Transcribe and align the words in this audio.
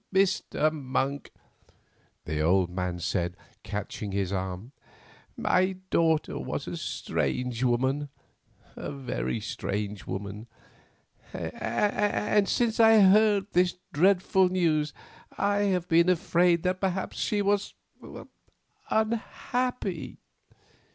"Mr. 0.11 0.71
Monk," 0.73 1.29
the 2.25 2.41
old 2.41 2.71
man 2.71 2.97
said, 2.97 3.37
catching 3.61 4.11
his 4.11 4.33
arm, 4.33 4.71
"my 5.37 5.73
daughter 5.91 6.39
was 6.39 6.67
a 6.67 6.75
strange 6.75 7.63
woman, 7.63 8.09
a 8.75 8.91
very 8.91 9.39
strange 9.39 10.07
woman, 10.07 10.47
and 11.33 12.49
since 12.49 12.79
I 12.79 13.01
heard 13.01 13.51
this 13.51 13.77
dreadful 13.93 14.49
news 14.49 14.91
I 15.37 15.65
have 15.65 15.87
been 15.87 16.09
afraid 16.09 16.63
that 16.63 16.81
perhaps 16.81 17.19
she 17.19 17.43
was—unhappy. 17.43 20.17